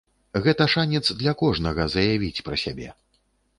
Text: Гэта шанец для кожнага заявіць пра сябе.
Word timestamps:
Гэта 0.45 0.65
шанец 0.75 1.01
для 1.19 1.35
кожнага 1.43 1.87
заявіць 1.97 2.43
пра 2.51 2.61
сябе. 2.65 2.89